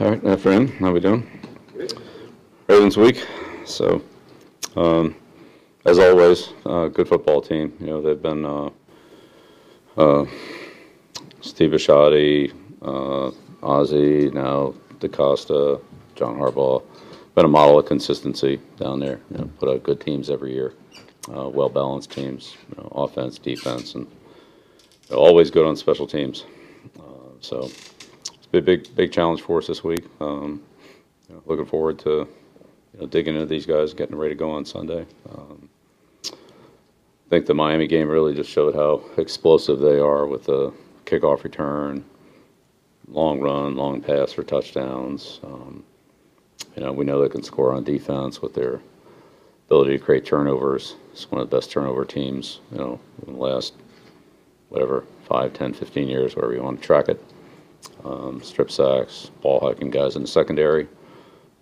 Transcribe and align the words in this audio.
All 0.00 0.10
right, 0.10 0.24
afternoon, 0.24 0.68
how 0.68 0.90
we 0.90 1.00
doing? 1.00 1.28
Ravens 2.66 2.96
week, 2.96 3.26
so, 3.66 4.02
um, 4.74 5.14
as 5.84 5.98
always, 5.98 6.48
uh, 6.64 6.88
good 6.88 7.06
football 7.06 7.42
team, 7.42 7.76
you 7.78 7.86
know, 7.86 8.00
they've 8.00 8.20
been, 8.20 8.44
uh, 8.44 8.70
uh, 9.98 10.24
Steve 11.42 11.72
Bisciotti, 11.72 12.52
uh, 12.80 13.30
Ozzie, 13.62 14.30
now 14.30 14.72
DeCosta, 14.98 15.80
John 16.14 16.38
Harbaugh, 16.38 16.82
been 17.34 17.44
a 17.44 17.48
model 17.48 17.78
of 17.78 17.84
consistency 17.84 18.60
down 18.78 18.98
there, 18.98 19.20
you 19.30 19.38
know, 19.38 19.50
put 19.58 19.68
out 19.68 19.82
good 19.82 20.00
teams 20.00 20.30
every 20.30 20.54
year, 20.54 20.72
uh, 21.36 21.50
well-balanced 21.50 22.10
teams, 22.10 22.56
you 22.70 22.76
know, 22.82 22.88
offense, 22.92 23.38
defense, 23.38 23.94
and 23.94 24.06
always 25.14 25.50
good 25.50 25.66
on 25.66 25.76
special 25.76 26.06
teams. 26.06 26.46
Uh, 26.98 27.02
So, 27.40 27.68
a 28.58 28.62
big, 28.62 28.94
big 28.94 29.12
challenge 29.12 29.42
for 29.42 29.58
us 29.58 29.66
this 29.66 29.84
week. 29.84 30.04
Um, 30.20 30.62
you 31.28 31.34
know, 31.34 31.42
Looking 31.46 31.66
forward 31.66 31.98
to, 32.00 32.10
you 32.10 33.00
know, 33.00 33.06
digging 33.06 33.34
into 33.34 33.46
these 33.46 33.66
guys, 33.66 33.94
getting 33.94 34.16
ready 34.16 34.34
to 34.34 34.38
go 34.38 34.50
on 34.50 34.64
Sunday. 34.64 35.06
Um, 35.30 35.68
I 37.26 37.30
think 37.30 37.46
the 37.46 37.54
Miami 37.54 37.86
game 37.86 38.08
really 38.08 38.34
just 38.34 38.50
showed 38.50 38.74
how 38.74 39.02
explosive 39.16 39.80
they 39.80 39.98
are 39.98 40.26
with 40.26 40.44
the 40.44 40.72
kickoff 41.06 41.44
return, 41.44 42.04
long 43.08 43.40
run, 43.40 43.76
long 43.76 44.00
pass 44.02 44.32
for 44.32 44.42
touchdowns. 44.42 45.40
Um, 45.44 45.84
You 46.76 46.82
know, 46.82 46.92
we 46.92 47.04
know 47.04 47.20
they 47.22 47.28
can 47.28 47.42
score 47.42 47.72
on 47.74 47.84
defense 47.84 48.40
with 48.42 48.54
their 48.54 48.80
ability 49.66 49.98
to 49.98 50.04
create 50.04 50.24
turnovers. 50.24 50.96
It's 51.12 51.30
one 51.30 51.40
of 51.40 51.50
the 51.50 51.56
best 51.56 51.70
turnover 51.70 52.04
teams, 52.04 52.60
you 52.70 52.78
know, 52.78 53.00
in 53.26 53.34
the 53.34 53.38
last, 53.38 53.74
whatever, 54.70 55.04
five, 55.28 55.52
10, 55.54 55.74
15 55.74 56.08
years, 56.08 56.36
whatever 56.36 56.54
you 56.54 56.62
want 56.62 56.80
to 56.80 56.86
track 56.86 57.08
it. 57.08 57.22
Um, 58.04 58.42
strip 58.42 58.70
sacks, 58.70 59.30
ball 59.42 59.60
hacking 59.60 59.90
guys 59.90 60.16
in 60.16 60.22
the 60.22 60.28
secondary, 60.28 60.88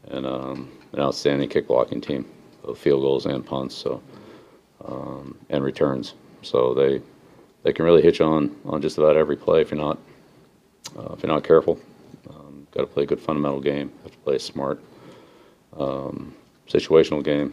and 0.09 0.25
um, 0.25 0.71
an 0.93 1.01
outstanding 1.01 1.49
kick 1.51 1.67
blocking 1.67 2.01
team, 2.01 2.25
both 2.63 2.79
field 2.79 3.03
goals 3.03 3.27
and 3.27 3.45
punts, 3.45 3.75
so 3.75 4.03
um, 4.87 5.37
and 5.51 5.63
returns. 5.63 6.15
So 6.41 6.73
they 6.73 7.03
they 7.63 7.75
can 7.75 7.85
really 7.85 8.01
hit 8.01 8.19
you 8.19 8.25
on 8.25 8.57
on 8.65 8.81
just 8.81 8.97
about 8.97 9.17
every 9.17 9.37
play 9.37 9.61
if 9.61 9.71
you're 9.71 9.81
not 9.81 9.99
uh, 10.99 11.13
if 11.13 11.23
you're 11.23 11.33
not 11.33 11.45
careful. 11.45 11.79
Um, 12.31 12.67
Got 12.71 12.83
to 12.83 12.87
play 12.87 13.03
a 13.03 13.07
good 13.07 13.21
fundamental 13.21 13.61
game. 13.61 13.93
Have 14.03 14.13
to 14.13 14.19
play 14.19 14.37
a 14.37 14.41
smart 14.41 14.83
um, 15.77 16.35
situational 16.67 17.23
game, 17.23 17.53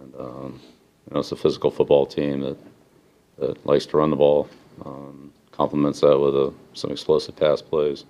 and 0.00 0.14
um, 0.14 0.60
you 1.08 1.14
know 1.14 1.20
it's 1.20 1.32
a 1.32 1.36
physical 1.36 1.72
football 1.72 2.06
team 2.06 2.40
that 2.40 2.56
that 3.38 3.66
likes 3.66 3.84
to 3.86 3.96
run 3.96 4.10
the 4.10 4.16
ball. 4.16 4.48
Complements 5.52 6.00
that 6.00 6.18
with 6.18 6.34
uh 6.34 6.50
some 6.72 6.90
explosive 6.90 7.36
pass 7.36 7.60
plays. 7.60 8.04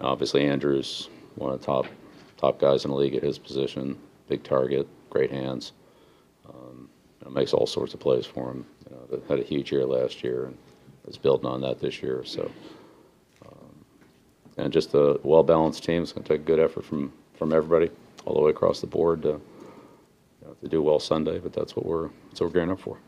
Obviously, 0.00 0.46
Andrews, 0.46 1.08
one 1.36 1.52
of 1.52 1.60
the 1.60 1.66
top 1.66 1.86
top 2.36 2.58
guys 2.58 2.84
in 2.84 2.90
the 2.90 2.96
league 2.96 3.14
at 3.14 3.22
his 3.22 3.38
position, 3.38 3.96
big 4.28 4.42
target, 4.42 4.86
great 5.10 5.30
hands. 5.30 5.72
Um, 6.48 6.88
you 7.20 7.26
know, 7.26 7.30
makes 7.30 7.52
all 7.52 7.66
sorts 7.66 7.94
of 7.94 8.00
plays 8.00 8.26
for 8.26 8.50
him. 8.50 8.66
You 8.90 8.96
know, 8.96 9.22
had 9.28 9.38
a 9.38 9.44
huge 9.44 9.70
year 9.70 9.84
last 9.84 10.24
year 10.24 10.46
and 10.46 10.58
is 11.06 11.16
building 11.16 11.46
on 11.46 11.60
that 11.60 11.78
this 11.78 12.02
year. 12.02 12.24
So, 12.24 12.50
um, 13.46 13.84
and 14.56 14.72
just 14.72 14.94
a 14.94 15.20
well 15.22 15.42
balanced 15.42 15.84
team. 15.84 16.02
It's 16.02 16.12
going 16.12 16.24
to 16.24 16.28
take 16.28 16.44
good 16.44 16.58
effort 16.58 16.84
from 16.84 17.12
from 17.34 17.52
everybody 17.52 17.90
all 18.24 18.34
the 18.34 18.40
way 18.40 18.50
across 18.50 18.80
the 18.80 18.86
board 18.86 19.22
to, 19.22 19.28
you 19.28 19.40
know, 20.46 20.54
to 20.62 20.68
do 20.68 20.82
well 20.82 20.98
Sunday. 20.98 21.38
But 21.38 21.52
that's 21.52 21.76
what 21.76 21.86
we're 21.86 22.08
that's 22.30 22.40
what 22.40 22.48
we're 22.50 22.54
gearing 22.54 22.70
up 22.70 22.80
for. 22.80 22.98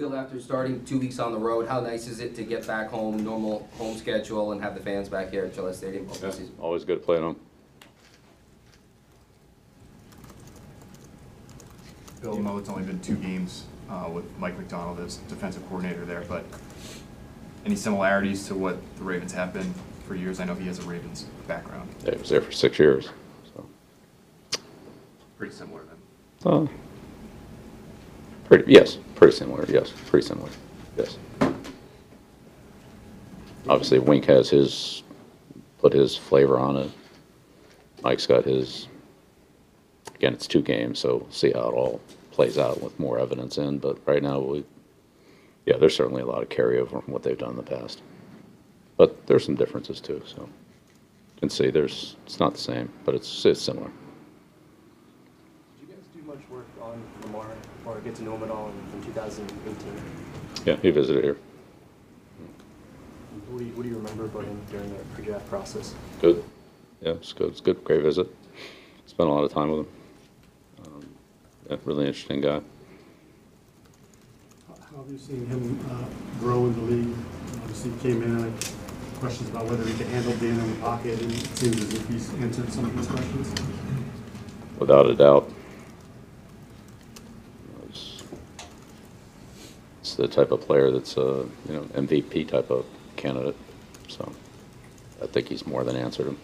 Bill, 0.00 0.16
after 0.16 0.40
starting 0.40 0.82
two 0.86 0.98
weeks 0.98 1.18
on 1.18 1.30
the 1.30 1.38
road, 1.38 1.68
how 1.68 1.78
nice 1.80 2.06
is 2.08 2.20
it 2.20 2.34
to 2.36 2.42
get 2.42 2.66
back 2.66 2.88
home, 2.88 3.22
normal 3.22 3.68
home 3.76 3.98
schedule, 3.98 4.52
and 4.52 4.62
have 4.62 4.74
the 4.74 4.80
fans 4.80 5.10
back 5.10 5.30
here 5.30 5.44
at 5.44 5.54
Gillette 5.54 5.74
Stadium 5.74 6.08
open 6.08 6.32
season? 6.32 6.54
Always 6.58 6.86
good 6.86 7.00
to 7.00 7.04
play 7.04 7.16
at 7.16 7.22
home. 7.22 7.38
Bill, 12.22 12.36
I 12.38 12.40
know 12.40 12.56
it's 12.56 12.70
only 12.70 12.84
been 12.84 12.98
two 13.00 13.16
games 13.16 13.64
uh, 13.90 14.08
with 14.10 14.24
Mike 14.38 14.56
Macdonald 14.56 15.00
as 15.00 15.16
defensive 15.28 15.62
coordinator 15.68 16.06
there, 16.06 16.24
but 16.26 16.46
any 17.66 17.76
similarities 17.76 18.46
to 18.48 18.54
what 18.54 18.78
the 18.96 19.04
Ravens 19.04 19.34
have 19.34 19.52
been 19.52 19.74
for 20.08 20.14
years? 20.14 20.40
I 20.40 20.46
know 20.46 20.54
he 20.54 20.66
has 20.66 20.78
a 20.78 20.82
Ravens 20.88 21.26
background. 21.46 21.90
Yeah, 22.06 22.12
he 22.12 22.20
was 22.20 22.30
there 22.30 22.40
for 22.40 22.52
six 22.52 22.78
years. 22.78 23.10
So, 23.54 23.66
Pretty 25.36 25.52
similar 25.52 25.82
then. 25.84 26.50
uh, 26.50 26.66
pretty 28.50 28.72
yes, 28.72 28.98
pretty 29.14 29.34
similar. 29.34 29.64
Yes, 29.68 29.92
pretty 30.06 30.26
similar. 30.26 30.50
Yes. 30.98 31.16
Obviously, 33.68 34.00
Wink 34.00 34.24
has 34.26 34.50
his 34.50 35.04
put 35.78 35.92
his 35.92 36.16
flavor 36.16 36.58
on 36.58 36.76
it. 36.76 36.90
Mike's 38.02 38.26
got 38.26 38.44
his. 38.44 38.88
Again, 40.16 40.34
it's 40.34 40.46
two 40.46 40.60
games, 40.60 40.98
so 40.98 41.18
we'll 41.18 41.30
see 41.30 41.52
how 41.52 41.70
it 41.70 41.74
all 41.74 42.00
plays 42.32 42.58
out 42.58 42.82
with 42.82 42.98
more 42.98 43.18
evidence 43.18 43.56
in. 43.56 43.78
But 43.78 43.98
right 44.06 44.22
now, 44.22 44.40
we, 44.40 44.64
yeah, 45.64 45.78
there's 45.78 45.96
certainly 45.96 46.20
a 46.20 46.26
lot 46.26 46.42
of 46.42 46.48
carryover 46.50 47.02
from 47.02 47.12
what 47.12 47.22
they've 47.22 47.38
done 47.38 47.50
in 47.50 47.56
the 47.56 47.62
past. 47.62 48.02
But 48.96 49.26
there's 49.26 49.46
some 49.46 49.54
differences 49.54 50.00
too. 50.00 50.22
So, 50.26 50.42
you 50.42 51.40
can 51.40 51.48
see 51.48 51.70
there's 51.70 52.16
it's 52.26 52.40
not 52.40 52.52
the 52.52 52.60
same, 52.60 52.90
but 53.04 53.14
it's 53.14 53.46
it's 53.46 53.62
similar. 53.62 53.90
Did 55.78 55.88
you 55.88 55.94
guys 55.94 56.04
do 56.14 56.22
much 56.22 56.40
work 56.50 56.66
on 56.82 57.00
or 57.90 58.00
get 58.00 58.14
to 58.16 58.22
know 58.22 58.36
him 58.36 58.44
at 58.44 58.50
all 58.50 58.68
in, 58.68 58.98
in 58.98 59.06
2018? 59.06 60.02
Yeah, 60.66 60.76
he 60.76 60.90
visited 60.90 61.24
here. 61.24 61.36
What 63.48 63.58
do, 63.58 63.64
you, 63.64 63.72
what 63.72 63.82
do 63.82 63.88
you 63.88 63.96
remember 63.96 64.26
about 64.26 64.44
him 64.44 64.60
during 64.70 64.90
the 64.90 65.02
pre-draft 65.14 65.48
process? 65.48 65.94
Good. 66.20 66.44
Yeah, 67.00 67.12
it's 67.12 67.32
good. 67.32 67.48
It's 67.48 67.60
good. 67.60 67.82
Great 67.82 68.02
visit. 68.02 68.28
Spent 69.06 69.28
a 69.28 69.32
lot 69.32 69.42
of 69.42 69.52
time 69.52 69.70
with 69.70 69.80
him. 69.80 69.88
Um, 70.86 71.06
yeah, 71.68 71.76
really 71.84 72.06
interesting 72.06 72.40
guy. 72.40 72.60
How 74.68 75.02
have 75.02 75.10
you 75.10 75.18
seen 75.18 75.46
him 75.46 75.80
uh, 75.90 76.04
grow 76.40 76.66
in 76.66 76.74
the 76.74 76.82
league? 76.82 77.16
Obviously, 77.62 77.90
he 77.90 77.98
came 77.98 78.22
in, 78.22 78.38
and 78.38 78.74
questions 79.18 79.50
about 79.50 79.66
whether 79.66 79.84
he 79.84 79.94
could 79.94 80.06
handle 80.06 80.32
being 80.34 80.58
in 80.58 80.70
the 80.70 80.76
pocket, 80.80 81.20
and 81.20 81.32
it 81.32 81.46
seems 81.58 81.76
as 81.76 81.92
if 81.94 82.08
he's 82.08 82.34
answered 82.34 82.72
some 82.72 82.84
of 82.86 82.96
these 82.96 83.06
questions. 83.06 83.52
Without 84.78 85.10
a 85.10 85.14
doubt. 85.14 85.50
It's, 87.88 88.22
it's 90.00 90.09
the 90.20 90.28
type 90.28 90.52
of 90.52 90.60
player 90.60 90.90
that's 90.90 91.16
a 91.16 91.46
you 91.66 91.72
know 91.72 91.80
MVP 91.94 92.46
type 92.46 92.70
of 92.70 92.84
candidate. 93.16 93.56
So 94.08 94.30
I 95.22 95.26
think 95.26 95.48
he's 95.48 95.66
more 95.66 95.82
than 95.82 95.96
answered 95.96 96.26
him. 96.26 96.38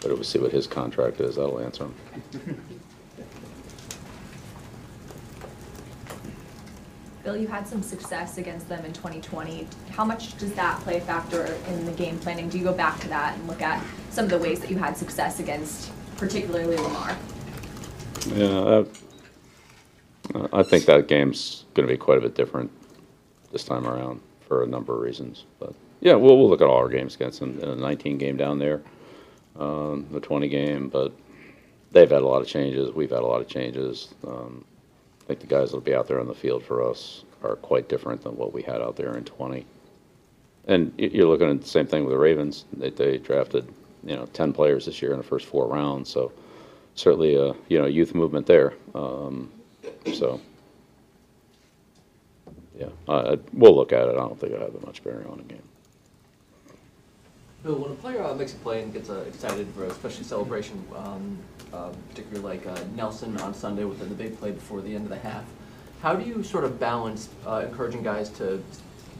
But 0.00 0.12
we'll 0.12 0.24
see 0.24 0.38
what 0.38 0.52
his 0.52 0.66
contract 0.66 1.20
is. 1.20 1.36
That'll 1.36 1.60
answer 1.60 1.84
him. 1.84 1.94
Bill, 7.24 7.36
you 7.36 7.46
had 7.46 7.68
some 7.68 7.82
success 7.82 8.38
against 8.38 8.70
them 8.70 8.86
in 8.86 8.94
2020. 8.94 9.66
How 9.90 10.04
much 10.04 10.38
does 10.38 10.54
that 10.54 10.80
play 10.80 10.96
a 10.96 11.00
factor 11.02 11.44
in 11.68 11.84
the 11.84 11.92
game 11.92 12.18
planning? 12.20 12.48
Do 12.48 12.56
you 12.56 12.64
go 12.64 12.72
back 12.72 12.98
to 13.00 13.08
that 13.08 13.36
and 13.36 13.46
look 13.46 13.60
at 13.60 13.84
some 14.10 14.24
of 14.24 14.30
the 14.30 14.38
ways 14.38 14.60
that 14.60 14.70
you 14.70 14.78
had 14.78 14.96
success 14.96 15.40
against, 15.40 15.92
particularly 16.16 16.76
Lamar? 16.76 17.18
Yeah, 18.28 18.84
I, 20.52 20.62
think 20.62 20.84
that 20.86 21.08
game's 21.08 21.64
going 21.74 21.86
to 21.86 21.92
be 21.92 21.98
quite 21.98 22.18
a 22.18 22.20
bit 22.20 22.34
different 22.34 22.70
this 23.52 23.64
time 23.64 23.86
around 23.86 24.20
for 24.46 24.62
a 24.62 24.66
number 24.66 24.94
of 24.94 25.00
reasons. 25.00 25.44
But 25.58 25.74
yeah, 26.00 26.14
we'll, 26.14 26.36
we'll 26.36 26.48
look 26.48 26.60
at 26.60 26.66
all 26.66 26.76
our 26.76 26.88
games 26.88 27.14
against 27.14 27.40
them. 27.40 27.58
In 27.60 27.68
a 27.68 27.76
19 27.76 28.18
game 28.18 28.36
down 28.36 28.58
there, 28.58 28.82
um, 29.58 30.06
the 30.10 30.20
20 30.20 30.48
game, 30.48 30.88
but 30.88 31.12
they've 31.92 32.10
had 32.10 32.22
a 32.22 32.26
lot 32.26 32.42
of 32.42 32.48
changes. 32.48 32.92
We've 32.92 33.10
had 33.10 33.20
a 33.20 33.26
lot 33.26 33.40
of 33.40 33.48
changes. 33.48 34.14
Um, 34.26 34.64
I 35.22 35.26
think 35.28 35.40
the 35.40 35.46
guys 35.46 35.68
that'll 35.68 35.80
be 35.80 35.94
out 35.94 36.08
there 36.08 36.20
on 36.20 36.26
the 36.26 36.34
field 36.34 36.62
for 36.62 36.88
us 36.88 37.24
are 37.42 37.56
quite 37.56 37.88
different 37.88 38.22
than 38.22 38.36
what 38.36 38.52
we 38.52 38.62
had 38.62 38.80
out 38.80 38.96
there 38.96 39.16
in 39.16 39.24
20. 39.24 39.64
And 40.66 40.92
you're 40.98 41.26
looking 41.26 41.50
at 41.50 41.62
the 41.62 41.68
same 41.68 41.86
thing 41.86 42.04
with 42.04 42.12
the 42.12 42.18
Ravens. 42.18 42.66
They, 42.74 42.90
they 42.90 43.18
drafted, 43.18 43.66
you 44.04 44.16
know, 44.16 44.26
10 44.26 44.52
players 44.52 44.84
this 44.84 45.00
year 45.00 45.12
in 45.12 45.18
the 45.18 45.24
first 45.24 45.46
four 45.46 45.66
rounds. 45.66 46.10
So 46.10 46.32
certainly 46.98 47.36
a 47.36 47.54
you 47.68 47.78
know 47.78 47.86
youth 47.86 48.14
movement 48.14 48.46
there. 48.46 48.74
Um, 48.94 49.50
so 50.14 50.40
yeah, 52.78 52.88
uh, 53.08 53.36
we'll 53.52 53.74
look 53.74 53.92
at 53.92 54.08
it. 54.08 54.12
I 54.12 54.18
don't 54.18 54.38
think 54.38 54.52
it 54.52 54.60
have 54.60 54.72
that 54.72 54.86
much 54.86 55.02
bearing 55.02 55.26
on 55.26 55.38
the 55.38 55.44
game. 55.44 55.62
Bill, 57.64 57.74
when 57.74 57.90
a 57.90 57.94
player 57.96 58.22
uh, 58.22 58.34
makes 58.34 58.52
a 58.52 58.56
play 58.56 58.82
and 58.82 58.92
gets 58.92 59.10
uh, 59.10 59.24
excited 59.26 59.66
for 59.74 59.84
a 59.84 59.90
special 59.90 60.22
celebration, 60.22 60.84
um, 60.94 61.36
uh, 61.72 61.90
particularly 62.10 62.58
like 62.58 62.66
uh, 62.66 62.84
Nelson 62.94 63.36
on 63.40 63.52
Sunday 63.52 63.84
with 63.84 63.98
the, 63.98 64.04
the 64.04 64.14
big 64.14 64.38
play 64.38 64.52
before 64.52 64.80
the 64.80 64.94
end 64.94 65.04
of 65.04 65.10
the 65.10 65.18
half, 65.18 65.44
how 66.00 66.14
do 66.14 66.24
you 66.24 66.44
sort 66.44 66.64
of 66.64 66.78
balance 66.78 67.28
uh, 67.44 67.64
encouraging 67.68 68.04
guys 68.04 68.30
to 68.30 68.62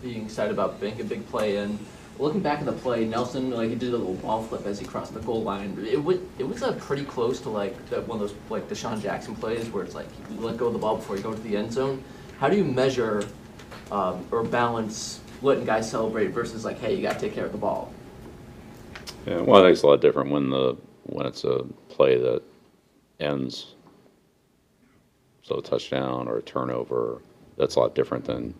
being 0.02 0.24
excited 0.24 0.52
about 0.52 0.80
making 0.80 1.00
a 1.00 1.04
big 1.04 1.26
play 1.28 1.56
and 1.56 1.78
looking 2.18 2.40
back 2.40 2.60
at 2.60 2.66
the 2.66 2.72
play, 2.72 3.04
Nelson 3.04 3.50
like 3.50 3.70
he 3.70 3.74
did 3.74 3.94
a 3.94 3.96
little 3.96 4.14
ball 4.14 4.42
flip 4.42 4.66
as 4.66 4.78
he 4.78 4.86
crossed 4.86 5.14
the 5.14 5.20
goal 5.20 5.42
line. 5.42 5.78
It 5.88 6.02
was 6.02 6.18
it 6.38 6.48
was 6.48 6.62
uh, 6.62 6.72
pretty 6.74 7.04
close 7.04 7.40
to 7.42 7.48
like 7.48 7.88
the, 7.90 8.00
one 8.02 8.20
of 8.20 8.28
those 8.28 8.36
like 8.50 8.68
DeSean 8.68 9.00
Jackson 9.02 9.34
plays 9.34 9.68
where 9.70 9.84
it's 9.84 9.94
like 9.94 10.06
you 10.30 10.40
let 10.40 10.56
go 10.56 10.66
of 10.66 10.72
the 10.72 10.78
ball 10.78 10.96
before 10.96 11.16
you 11.16 11.22
go 11.22 11.32
to 11.32 11.40
the 11.42 11.56
end 11.56 11.72
zone. 11.72 12.02
How 12.38 12.48
do 12.48 12.56
you 12.56 12.64
measure 12.64 13.26
um, 13.90 14.26
or 14.30 14.42
balance 14.44 15.20
letting 15.42 15.64
guys 15.64 15.90
celebrate 15.90 16.28
versus 16.28 16.64
like 16.64 16.78
hey 16.80 16.94
you 16.94 17.02
got 17.02 17.14
to 17.14 17.20
take 17.20 17.34
care 17.34 17.46
of 17.46 17.52
the 17.52 17.58
ball? 17.58 17.92
Yeah, 19.26 19.40
well, 19.42 19.60
I 19.60 19.66
think 19.66 19.74
it's 19.74 19.82
a 19.82 19.86
lot 19.86 20.00
different 20.00 20.30
when 20.30 20.48
the, 20.48 20.76
when 21.02 21.26
it's 21.26 21.44
a 21.44 21.64
play 21.90 22.16
that 22.16 22.42
ends, 23.20 23.74
so 25.42 25.56
a 25.56 25.62
touchdown 25.62 26.28
or 26.28 26.38
a 26.38 26.42
turnover, 26.42 27.20
that's 27.58 27.76
a 27.76 27.80
lot 27.80 27.94
different 27.94 28.24
than, 28.24 28.54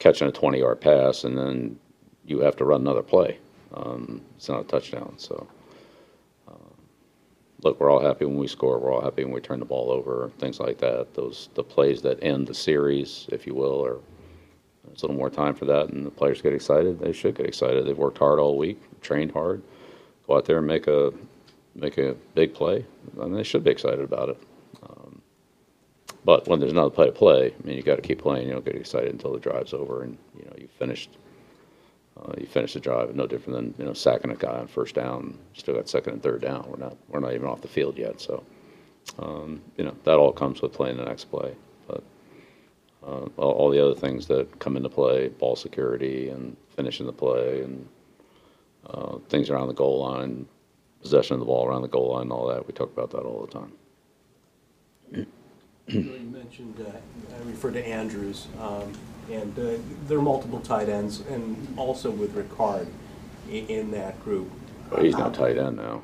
catching 0.00 0.26
a 0.28 0.32
twenty-yard 0.32 0.80
pass 0.80 1.22
and 1.24 1.38
then 1.38 1.78
you 2.26 2.40
have 2.40 2.56
to 2.56 2.64
run 2.64 2.80
another 2.80 3.04
play. 3.04 3.38
Um, 3.74 4.22
it's 4.36 4.48
not 4.48 4.62
a 4.62 4.64
touchdown, 4.64 5.14
so. 5.16 5.46
uh, 6.48 6.52
Look, 7.62 7.78
we're 7.78 7.90
all 7.90 8.00
happy 8.00 8.24
when 8.24 8.38
we 8.38 8.46
score, 8.48 8.78
we're 8.78 8.92
all 8.92 9.02
happy 9.02 9.22
when 9.24 9.34
we 9.34 9.40
turn 9.40 9.58
the 9.60 9.66
ball 9.66 9.90
over, 9.90 10.30
things 10.38 10.58
like 10.60 10.78
that. 10.78 11.14
Those, 11.14 11.50
the 11.54 11.62
plays 11.62 12.02
that 12.02 12.22
end 12.24 12.46
the 12.46 12.54
series, 12.54 13.26
if 13.30 13.46
you 13.46 13.54
will, 13.54 14.00
there's 14.86 15.02
a 15.02 15.06
little 15.06 15.16
more 15.16 15.30
time 15.30 15.54
for 15.54 15.66
that, 15.66 15.90
and 15.90 16.06
the 16.06 16.10
players 16.10 16.40
get 16.42 16.54
excited. 16.54 16.98
They 16.98 17.12
should 17.12 17.36
get 17.36 17.46
excited. 17.46 17.86
They've 17.86 17.96
worked 17.96 18.18
hard 18.18 18.38
all 18.38 18.56
week, 18.56 18.80
trained 19.02 19.32
hard. 19.32 19.62
Go 20.26 20.36
out 20.36 20.46
there 20.46 20.58
and 20.58 20.66
make 20.66 20.86
a 20.86 21.12
make 21.74 21.98
a 21.98 22.14
big 22.34 22.54
play, 22.54 22.84
I 23.20 23.24
and 23.24 23.36
they 23.36 23.42
should 23.44 23.62
be 23.62 23.70
excited 23.70 24.00
about 24.00 24.30
it. 24.30 24.38
But 26.24 26.46
when 26.48 26.60
there's 26.60 26.72
another 26.72 26.90
play 26.90 27.06
to 27.06 27.12
play, 27.12 27.52
I 27.52 27.66
mean, 27.66 27.76
you 27.76 27.82
got 27.82 27.96
to 27.96 28.02
keep 28.02 28.20
playing. 28.20 28.46
You 28.46 28.54
don't 28.54 28.64
get 28.64 28.76
excited 28.76 29.10
until 29.10 29.32
the 29.32 29.38
drive's 29.40 29.72
over, 29.72 30.02
and 30.02 30.18
you 30.38 30.44
know 30.44 30.52
you 30.58 30.68
finished. 30.78 31.10
Uh, 32.20 32.34
you 32.38 32.46
finish 32.46 32.74
the 32.74 32.80
drive. 32.80 33.14
No 33.14 33.26
different 33.26 33.56
than 33.56 33.74
you 33.78 33.84
know 33.86 33.94
sacking 33.94 34.30
a 34.30 34.36
guy 34.36 34.58
on 34.58 34.66
first 34.66 34.94
down. 34.94 35.38
Still 35.54 35.74
got 35.74 35.88
second 35.88 36.14
and 36.14 36.22
third 36.22 36.42
down. 36.42 36.66
We're 36.68 36.76
not 36.76 36.96
we're 37.08 37.20
not 37.20 37.34
even 37.34 37.46
off 37.46 37.62
the 37.62 37.68
field 37.68 37.96
yet. 37.96 38.20
So 38.20 38.44
um, 39.18 39.62
you 39.76 39.84
know 39.84 39.94
that 40.04 40.18
all 40.18 40.32
comes 40.32 40.60
with 40.60 40.72
playing 40.72 40.98
the 40.98 41.04
next 41.04 41.24
play. 41.26 41.54
But 41.86 42.02
uh, 43.02 43.26
all, 43.38 43.52
all 43.52 43.70
the 43.70 43.82
other 43.82 43.94
things 43.94 44.26
that 44.26 44.58
come 44.58 44.76
into 44.76 44.90
play, 44.90 45.28
ball 45.28 45.56
security 45.56 46.28
and 46.28 46.56
finishing 46.76 47.06
the 47.06 47.12
play 47.12 47.62
and 47.62 47.88
uh, 48.86 49.16
things 49.28 49.48
around 49.48 49.68
the 49.68 49.74
goal 49.74 50.00
line, 50.00 50.46
possession 51.00 51.34
of 51.34 51.40
the 51.40 51.46
ball 51.46 51.66
around 51.66 51.82
the 51.82 51.88
goal 51.88 52.12
line, 52.12 52.22
and 52.22 52.32
all 52.32 52.48
that. 52.48 52.66
We 52.66 52.74
talk 52.74 52.92
about 52.92 53.10
that 53.12 53.22
all 53.22 53.46
the 53.46 53.52
time. 53.52 53.72
You 55.92 56.30
mentioned, 56.32 56.76
uh, 56.86 56.90
I 57.36 57.48
refer 57.48 57.70
to 57.72 57.86
Andrews, 57.86 58.46
um, 58.60 58.92
and 59.30 59.58
uh, 59.58 59.72
there 60.06 60.18
are 60.18 60.22
multiple 60.22 60.60
tight 60.60 60.88
ends, 60.88 61.20
and 61.30 61.66
also 61.76 62.10
with 62.10 62.34
Ricard 62.34 62.86
i- 63.48 63.52
in 63.52 63.90
that 63.92 64.22
group. 64.24 64.50
But 64.90 65.04
he's 65.04 65.16
not 65.16 65.34
tight 65.34 65.56
end 65.58 65.76
now. 65.76 66.02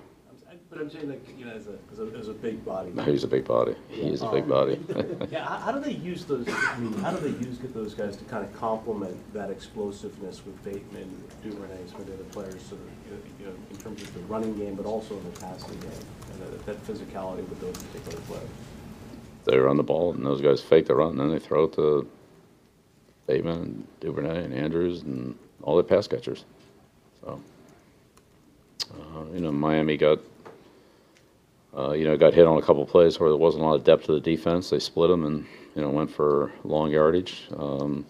But 0.68 0.80
I'm 0.80 0.90
saying 0.90 1.08
like, 1.08 1.38
you 1.38 1.44
know, 1.46 1.52
as 1.52 1.68
a, 1.68 1.78
as 1.92 2.00
a, 2.00 2.18
as 2.18 2.28
a 2.28 2.32
big 2.32 2.62
body. 2.64 2.92
He's 3.04 3.24
a 3.24 3.28
big 3.28 3.44
body. 3.46 3.74
He 3.88 4.02
is 4.02 4.20
a 4.22 4.30
big 4.30 4.46
body. 4.48 4.78
Yeah, 5.30 5.44
how, 5.44 5.56
how 5.58 5.72
do 5.72 5.80
they 5.80 5.92
use 5.92 6.24
those, 6.24 6.46
I 6.48 6.76
mean, 6.78 6.92
how 6.98 7.12
do 7.12 7.18
they 7.20 7.38
use 7.46 7.56
get 7.58 7.72
those 7.72 7.94
guys 7.94 8.16
to 8.16 8.24
kind 8.24 8.44
of 8.44 8.52
complement 8.54 9.16
that 9.32 9.48
explosiveness 9.50 10.44
with 10.44 10.62
Bateman, 10.64 11.08
Duvernay, 11.42 11.86
some 11.90 12.00
of 12.00 12.06
the 12.08 12.14
other 12.14 12.24
players, 12.24 12.60
so 12.68 12.76
that, 12.76 13.20
you 13.40 13.46
know, 13.46 13.52
in 13.70 13.76
terms 13.78 14.02
of 14.02 14.12
the 14.12 14.20
running 14.22 14.56
game, 14.58 14.74
but 14.74 14.86
also 14.86 15.16
in 15.16 15.24
the 15.32 15.40
passing 15.40 15.78
game, 15.80 15.90
and 16.32 16.42
that, 16.42 16.66
that 16.66 16.86
physicality 16.86 17.48
with 17.48 17.60
those 17.60 17.78
particular 17.84 18.18
players? 18.26 18.48
They 19.46 19.58
run 19.58 19.76
the 19.76 19.82
ball, 19.82 20.12
and 20.12 20.26
those 20.26 20.40
guys 20.40 20.60
fake 20.60 20.86
the 20.86 20.94
run, 20.94 21.12
and 21.12 21.20
then 21.20 21.30
they 21.30 21.38
throw 21.38 21.64
it 21.64 21.72
to 21.74 22.06
Bateman 23.26 23.56
and 23.56 23.86
Duvernay 24.00 24.44
and 24.44 24.52
Andrews 24.52 25.02
and 25.02 25.36
all 25.62 25.76
the 25.76 25.84
pass 25.84 26.06
catchers. 26.06 26.44
So, 27.22 27.40
uh, 28.92 29.24
you 29.32 29.40
know, 29.40 29.52
Miami 29.52 29.96
got, 29.96 30.18
uh, 31.76 31.92
you 31.92 32.04
know, 32.04 32.16
got 32.16 32.34
hit 32.34 32.46
on 32.46 32.58
a 32.58 32.62
couple 32.62 32.84
plays 32.86 33.18
where 33.18 33.30
there 33.30 33.38
wasn't 33.38 33.62
a 33.62 33.66
lot 33.66 33.74
of 33.74 33.84
depth 33.84 34.06
to 34.06 34.12
the 34.12 34.20
defense. 34.20 34.70
They 34.70 34.78
split 34.78 35.10
them 35.10 35.24
and 35.24 35.46
you 35.74 35.82
know 35.82 35.90
went 35.90 36.10
for 36.10 36.52
long 36.64 36.90
yardage, 36.90 37.46
um, 37.56 38.04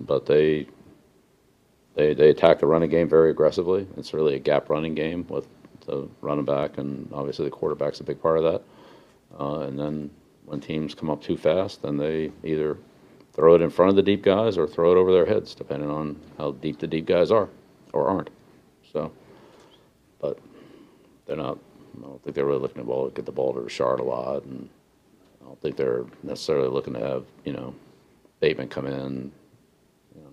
but 0.00 0.26
they. 0.26 0.66
They, 1.96 2.12
they 2.12 2.30
attack 2.30 2.58
the 2.58 2.66
running 2.66 2.90
game 2.90 3.08
very 3.08 3.30
aggressively. 3.30 3.86
It's 3.96 4.12
really 4.12 4.34
a 4.34 4.40
gap 4.40 4.68
running 4.68 4.96
game 4.96 5.24
with 5.28 5.46
the 5.86 6.08
running 6.22 6.44
back, 6.44 6.76
and 6.76 7.08
obviously 7.12 7.44
the 7.44 7.52
quarterback's 7.52 8.00
a 8.00 8.02
big 8.02 8.20
part 8.20 8.38
of 8.38 8.42
that. 8.42 8.62
Uh, 9.38 9.60
and 9.60 9.78
then 9.78 10.10
when 10.44 10.60
teams 10.60 10.94
come 10.94 11.10
up 11.10 11.22
too 11.22 11.36
fast, 11.36 11.82
then 11.82 11.96
they 11.96 12.30
either 12.42 12.78
throw 13.32 13.54
it 13.54 13.60
in 13.60 13.70
front 13.70 13.90
of 13.90 13.96
the 13.96 14.02
deep 14.02 14.22
guys 14.22 14.56
or 14.56 14.66
throw 14.66 14.92
it 14.92 14.96
over 14.96 15.12
their 15.12 15.26
heads, 15.26 15.54
depending 15.54 15.90
on 15.90 16.20
how 16.38 16.52
deep 16.52 16.78
the 16.78 16.86
deep 16.86 17.06
guys 17.06 17.30
are 17.30 17.48
or 17.92 18.08
aren't. 18.08 18.30
So, 18.92 19.10
but 20.20 20.38
they're 21.26 21.36
not. 21.36 21.58
I 21.98 22.06
don't 22.06 22.22
think 22.24 22.34
they're 22.34 22.44
really 22.44 22.60
looking 22.60 22.82
to 22.82 22.84
ball, 22.84 23.08
get 23.10 23.24
the 23.24 23.32
ball 23.32 23.54
to 23.54 23.60
Ricard 23.60 24.00
a 24.00 24.02
lot, 24.02 24.44
and 24.44 24.68
I 25.40 25.46
don't 25.46 25.60
think 25.60 25.76
they're 25.76 26.04
necessarily 26.22 26.68
looking 26.68 26.94
to 26.94 27.00
have 27.00 27.24
you 27.44 27.52
know 27.52 27.74
Bateman 28.40 28.68
come 28.68 28.86
in, 28.86 29.32
you 30.14 30.22
know, 30.22 30.28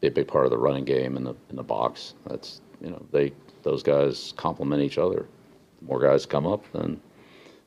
be 0.00 0.08
a 0.08 0.10
big 0.10 0.28
part 0.28 0.44
of 0.44 0.50
the 0.50 0.58
running 0.58 0.84
game 0.84 1.16
in 1.16 1.24
the 1.24 1.34
in 1.50 1.56
the 1.56 1.62
box. 1.62 2.14
That's 2.26 2.60
you 2.80 2.90
know 2.90 3.04
they 3.12 3.32
those 3.62 3.82
guys 3.82 4.32
complement 4.36 4.82
each 4.82 4.98
other. 4.98 5.26
The 5.80 5.86
more 5.86 6.00
guys 6.00 6.24
come 6.24 6.46
up, 6.46 6.64
then 6.72 7.00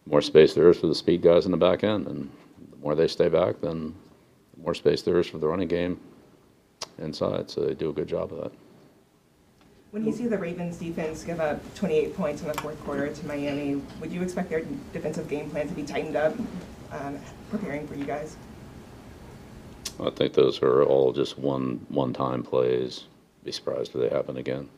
more 0.05 0.21
space 0.21 0.53
there 0.53 0.69
is 0.69 0.77
for 0.77 0.87
the 0.87 0.95
speed 0.95 1.21
guys 1.21 1.45
in 1.45 1.51
the 1.51 1.57
back 1.57 1.83
end, 1.83 2.07
and 2.07 2.29
the 2.71 2.77
more 2.77 2.95
they 2.95 3.07
stay 3.07 3.29
back, 3.29 3.61
then 3.61 3.93
the 4.55 4.63
more 4.63 4.73
space 4.73 5.01
there 5.01 5.19
is 5.19 5.27
for 5.27 5.37
the 5.37 5.47
running 5.47 5.67
game 5.67 5.99
inside. 6.97 7.49
So 7.49 7.61
they 7.61 7.73
do 7.73 7.89
a 7.89 7.93
good 7.93 8.07
job 8.07 8.33
of 8.33 8.43
that. 8.43 8.51
When 9.91 10.05
you 10.05 10.11
see 10.11 10.27
the 10.27 10.37
Ravens 10.37 10.77
defense 10.77 11.23
give 11.23 11.39
up 11.39 11.59
28 11.75 12.15
points 12.15 12.41
in 12.43 12.47
the 12.47 12.53
fourth 12.55 12.79
quarter 12.83 13.11
to 13.11 13.25
Miami, 13.25 13.81
would 13.99 14.11
you 14.11 14.21
expect 14.21 14.49
their 14.49 14.63
defensive 14.93 15.27
game 15.27 15.49
plan 15.49 15.67
to 15.67 15.73
be 15.73 15.81
tightened 15.81 16.15
up, 16.15 16.35
um, 16.91 17.17
preparing 17.49 17.87
for 17.87 17.95
you 17.95 18.05
guys? 18.05 18.35
I 19.99 20.11
think 20.11 20.33
those 20.33 20.61
are 20.61 20.83
all 20.83 21.11
just 21.11 21.37
one 21.37 21.85
one 21.89 22.13
time 22.13 22.43
plays. 22.43 23.05
Be 23.43 23.51
surprised 23.51 23.95
if 23.95 24.01
they 24.01 24.15
happen 24.15 24.37
again. 24.37 24.69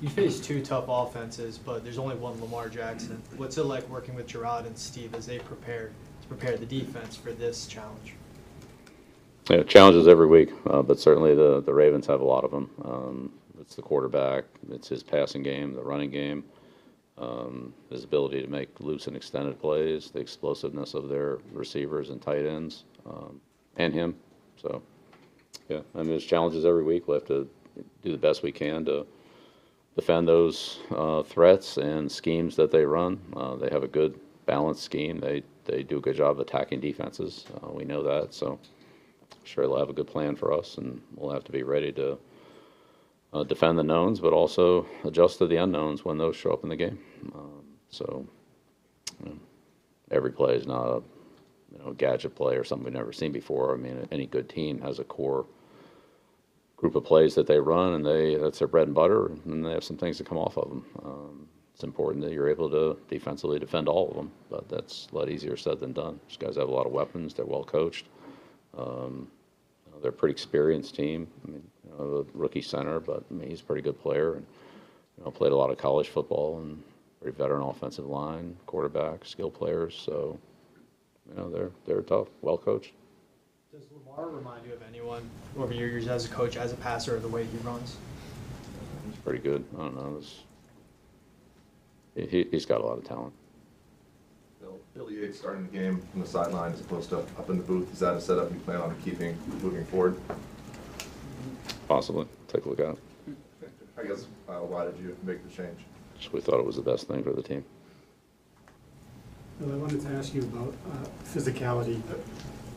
You 0.00 0.08
face 0.08 0.40
two 0.40 0.62
tough 0.62 0.86
offenses, 0.88 1.58
but 1.58 1.84
there's 1.84 1.98
only 1.98 2.16
one 2.16 2.40
Lamar 2.40 2.68
Jackson. 2.68 3.22
What's 3.36 3.58
it 3.58 3.64
like 3.64 3.88
working 3.88 4.14
with 4.14 4.26
Jerod 4.26 4.66
and 4.66 4.76
Steve 4.76 5.14
as 5.14 5.26
they 5.26 5.38
prepare 5.38 5.90
to 6.22 6.28
prepare 6.28 6.56
the 6.56 6.66
defense 6.66 7.16
for 7.16 7.32
this 7.32 7.66
challenge? 7.66 8.14
Yeah, 9.50 9.62
challenges 9.64 10.08
every 10.08 10.26
week, 10.26 10.50
uh, 10.66 10.82
but 10.82 10.98
certainly 10.98 11.34
the, 11.34 11.60
the 11.62 11.74
Ravens 11.74 12.06
have 12.06 12.20
a 12.20 12.24
lot 12.24 12.44
of 12.44 12.50
them. 12.50 12.70
Um, 12.84 13.32
it's 13.60 13.74
the 13.74 13.82
quarterback, 13.82 14.44
it's 14.70 14.88
his 14.88 15.02
passing 15.02 15.42
game, 15.42 15.74
the 15.74 15.82
running 15.82 16.10
game, 16.10 16.44
um, 17.18 17.74
his 17.90 18.04
ability 18.04 18.40
to 18.42 18.48
make 18.48 18.68
loose 18.80 19.08
and 19.08 19.16
extended 19.16 19.60
plays, 19.60 20.10
the 20.10 20.20
explosiveness 20.20 20.94
of 20.94 21.08
their 21.08 21.38
receivers 21.52 22.10
and 22.10 22.22
tight 22.22 22.46
ends, 22.46 22.84
um, 23.06 23.40
and 23.76 23.92
him. 23.92 24.14
So, 24.60 24.82
yeah, 25.68 25.80
I 25.94 25.98
mean, 25.98 26.08
there's 26.08 26.24
challenges 26.24 26.64
every 26.64 26.82
week. 26.82 27.08
We 27.08 27.14
have 27.14 27.26
to 27.26 27.48
do 28.02 28.12
the 28.12 28.18
best 28.18 28.42
we 28.42 28.52
can 28.52 28.84
to 28.84 29.06
defend 29.96 30.26
those 30.26 30.80
uh, 30.90 31.22
threats 31.22 31.76
and 31.76 32.10
schemes 32.10 32.56
that 32.56 32.70
they 32.70 32.84
run. 32.84 33.20
Uh, 33.36 33.56
they 33.56 33.68
have 33.70 33.82
a 33.82 33.88
good 33.88 34.18
balanced 34.46 34.82
scheme. 34.82 35.20
They 35.20 35.42
they 35.64 35.82
do 35.82 35.98
a 35.98 36.00
good 36.00 36.16
job 36.16 36.32
of 36.32 36.40
attacking 36.40 36.80
defenses. 36.80 37.44
Uh, 37.62 37.70
we 37.70 37.84
know 37.84 38.02
that. 38.02 38.34
So 38.34 38.58
sure 39.44 39.66
they'll 39.66 39.78
have 39.78 39.90
a 39.90 39.94
good 39.94 40.06
plan 40.06 40.36
for 40.36 40.52
us, 40.52 40.78
and 40.78 41.00
we'll 41.14 41.32
have 41.32 41.44
to 41.44 41.52
be 41.52 41.62
ready 41.62 41.92
to 41.92 42.18
uh, 43.32 43.44
defend 43.44 43.78
the 43.78 43.84
knowns, 43.84 44.20
but 44.20 44.32
also 44.32 44.86
adjust 45.04 45.38
to 45.38 45.46
the 45.46 45.56
unknowns 45.56 46.04
when 46.04 46.18
those 46.18 46.36
show 46.36 46.52
up 46.52 46.62
in 46.62 46.68
the 46.68 46.76
game. 46.76 46.98
Um, 47.34 47.62
so 47.88 48.26
you 49.20 49.30
know, 49.30 49.38
every 50.10 50.32
play 50.32 50.54
is 50.54 50.66
not 50.66 50.86
a 50.86 51.02
you 51.72 51.78
know 51.78 51.92
gadget 51.92 52.34
play 52.34 52.56
or 52.56 52.64
something 52.64 52.84
we've 52.84 52.94
never 52.94 53.12
seen 53.12 53.32
before. 53.32 53.74
I 53.74 53.76
mean, 53.76 54.06
any 54.10 54.26
good 54.26 54.48
team 54.48 54.80
has 54.80 54.98
a 54.98 55.04
core 55.04 55.46
group 56.82 56.96
of 56.96 57.04
plays 57.04 57.36
that 57.36 57.46
they 57.46 57.60
run, 57.60 57.94
and 57.94 58.04
they 58.04 58.34
that's 58.34 58.58
their 58.58 58.66
bread 58.66 58.88
and 58.88 58.94
butter, 58.94 59.30
and 59.46 59.64
they 59.64 59.70
have 59.70 59.84
some 59.84 59.96
things 59.96 60.18
that 60.18 60.26
come 60.26 60.36
off 60.36 60.58
of 60.58 60.68
them. 60.68 60.84
Um, 61.04 61.48
it's 61.72 61.84
important 61.84 62.24
that 62.24 62.32
you're 62.32 62.50
able 62.50 62.68
to 62.70 62.98
defensively 63.08 63.60
defend 63.60 63.88
all 63.88 64.08
of 64.10 64.16
them, 64.16 64.32
but 64.50 64.68
that's 64.68 65.06
a 65.12 65.14
lot 65.16 65.30
easier 65.30 65.56
said 65.56 65.78
than 65.78 65.92
done. 65.92 66.18
These 66.26 66.38
guys 66.38 66.56
have 66.56 66.68
a 66.68 66.72
lot 66.72 66.84
of 66.86 66.92
weapons. 66.92 67.34
They're 67.34 67.46
well 67.46 67.62
coached. 67.62 68.06
Um, 68.76 69.28
they're 70.02 70.10
a 70.10 70.12
pretty 70.12 70.32
experienced 70.32 70.96
team. 70.96 71.28
I 71.46 71.52
mean, 71.52 71.62
you 71.84 71.90
know, 71.96 72.26
rookie 72.34 72.62
center, 72.62 72.98
but 72.98 73.22
I 73.30 73.34
mean, 73.34 73.48
he's 73.48 73.60
a 73.60 73.64
pretty 73.64 73.82
good 73.82 74.00
player, 74.00 74.34
and 74.34 74.44
you 75.18 75.24
know, 75.24 75.30
played 75.30 75.52
a 75.52 75.56
lot 75.56 75.70
of 75.70 75.78
college 75.78 76.08
football 76.08 76.58
and 76.58 76.82
pretty 77.20 77.36
veteran 77.36 77.62
offensive 77.62 78.06
line, 78.06 78.56
quarterback, 78.66 79.24
skill 79.24 79.52
players. 79.52 79.94
So, 80.04 80.36
you 81.28 81.36
know, 81.36 81.48
they're 81.48 81.70
they're 81.86 82.02
tough, 82.02 82.26
well 82.40 82.58
coached. 82.58 82.92
Does 84.14 84.18
Lamar 84.18 84.30
remind 84.36 84.66
you 84.66 84.72
of 84.74 84.82
anyone 84.88 85.28
over 85.56 85.72
your 85.72 85.88
years 85.88 86.06
as 86.06 86.26
a 86.26 86.28
coach, 86.28 86.56
as 86.56 86.72
a 86.72 86.76
passer, 86.76 87.16
or 87.16 87.20
the 87.20 87.28
way 87.28 87.44
he 87.44 87.56
runs? 87.58 87.96
He's 89.06 89.16
pretty 89.18 89.38
good. 89.38 89.64
I 89.74 89.82
don't 89.82 89.96
know. 89.96 90.16
It's, 90.18 90.40
he, 92.14 92.26
he- 92.26 92.48
he's 92.50 92.66
got 92.66 92.80
a 92.82 92.84
lot 92.86 92.98
of 92.98 93.04
talent. 93.04 93.32
Bill, 94.60 94.78
Billy 94.94 95.14
Yates 95.16 95.38
starting 95.38 95.66
the 95.66 95.72
game 95.78 96.02
from 96.10 96.20
the 96.20 96.26
sideline 96.26 96.72
as 96.72 96.80
opposed 96.80 97.08
to 97.10 97.18
up 97.20 97.48
in 97.48 97.56
the 97.56 97.62
booth. 97.62 97.90
Is 97.92 98.00
that 98.00 98.14
a 98.14 98.20
setup 98.20 98.52
you 98.52 98.58
plan 98.60 98.80
on 98.82 98.94
keeping 99.02 99.36
moving 99.62 99.84
forward? 99.86 100.16
Possibly. 101.88 102.26
Take 102.48 102.66
a 102.66 102.68
look 102.68 102.80
at 102.80 102.90
it. 102.90 102.98
I 103.98 104.04
guess, 104.04 104.26
uh, 104.48 104.54
why 104.56 104.84
did 104.84 104.96
you 104.98 105.16
make 105.22 105.42
the 105.48 105.54
change? 105.54 105.78
Just 106.18 106.32
we 106.32 106.40
thought 106.40 106.58
it 106.60 106.66
was 106.66 106.76
the 106.76 106.82
best 106.82 107.08
thing 107.08 107.22
for 107.22 107.32
the 107.32 107.42
team. 107.42 107.64
Bill, 109.58 109.72
I 109.72 109.76
wanted 109.76 110.00
to 110.02 110.08
ask 110.08 110.34
you 110.34 110.42
about 110.42 110.74
uh, 110.90 111.08
physicality. 111.24 112.00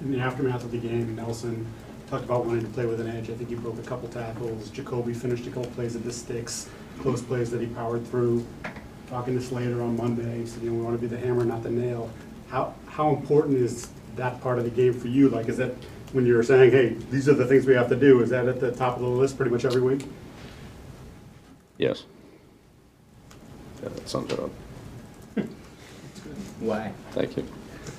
In 0.01 0.11
the 0.11 0.19
aftermath 0.19 0.63
of 0.63 0.71
the 0.71 0.77
game, 0.77 1.15
Nelson 1.15 1.65
talked 2.09 2.25
about 2.25 2.45
wanting 2.45 2.63
to 2.65 2.71
play 2.71 2.85
with 2.85 2.99
an 2.99 3.07
edge. 3.07 3.29
I 3.29 3.33
think 3.33 3.49
he 3.49 3.55
broke 3.55 3.79
a 3.79 3.83
couple 3.83 4.07
tackles. 4.09 4.69
Jacoby 4.69 5.13
finished 5.13 5.47
a 5.47 5.49
couple 5.49 5.71
plays 5.71 5.95
at 5.95 6.03
the 6.03 6.11
sticks, 6.11 6.69
close 7.01 7.21
plays 7.21 7.49
that 7.51 7.61
he 7.61 7.67
powered 7.67 8.05
through. 8.07 8.45
Talking 9.07 9.35
to 9.35 9.41
Slater 9.41 9.81
on 9.81 9.97
Monday, 9.97 10.39
he 10.39 10.45
said, 10.45 10.63
you 10.63 10.71
know, 10.71 10.77
we 10.77 10.83
want 10.83 10.99
to 10.99 11.01
be 11.01 11.07
the 11.07 11.17
hammer, 11.17 11.45
not 11.45 11.63
the 11.63 11.69
nail. 11.69 12.09
How, 12.49 12.73
how 12.87 13.09
important 13.09 13.57
is 13.57 13.89
that 14.15 14.41
part 14.41 14.57
of 14.57 14.63
the 14.63 14.69
game 14.69 14.93
for 14.93 15.07
you? 15.07 15.29
Like, 15.29 15.47
is 15.47 15.57
that, 15.57 15.73
when 16.11 16.25
you're 16.25 16.43
saying, 16.43 16.71
hey, 16.71 16.89
these 17.09 17.29
are 17.29 17.33
the 17.33 17.45
things 17.45 17.65
we 17.65 17.73
have 17.73 17.89
to 17.89 17.95
do, 17.95 18.21
is 18.21 18.29
that 18.31 18.47
at 18.47 18.59
the 18.59 18.71
top 18.71 18.95
of 18.95 19.01
the 19.01 19.07
list 19.07 19.37
pretty 19.37 19.51
much 19.51 19.65
every 19.65 19.81
week? 19.81 20.05
Yes. 21.77 22.05
Yeah, 23.83 23.89
that 23.89 24.09
sums 24.09 24.31
it 24.31 24.39
up. 24.39 24.51
Why? 26.59 26.91
Thank 27.11 27.37
you. 27.37 27.47